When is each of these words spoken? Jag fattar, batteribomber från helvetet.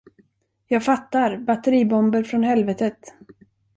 Jag 0.67 0.83
fattar, 0.83 1.37
batteribomber 1.37 2.23
från 2.23 2.43
helvetet. 2.43 3.13